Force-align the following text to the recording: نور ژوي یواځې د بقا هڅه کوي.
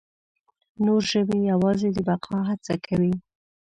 نور 0.85 1.01
ژوي 1.11 1.39
یواځې 1.51 1.87
د 1.95 1.97
بقا 2.07 2.37
هڅه 2.49 2.73
کوي. 2.85 3.13